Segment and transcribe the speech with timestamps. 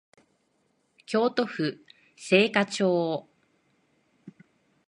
[1.05, 1.77] 京都府
[2.15, 3.27] 精華町